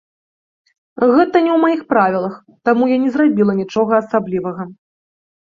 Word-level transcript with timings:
Гэта 1.11 1.35
не 1.47 1.51
ў 1.55 1.57
маіх 1.65 1.81
правілах, 1.93 2.33
таму 2.71 2.83
я 2.95 2.99
не 3.05 3.09
зрабіла 3.19 3.53
нічога 3.61 3.93
асаблівага. 4.03 4.63